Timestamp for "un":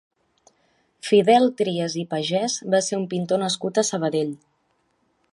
3.01-3.05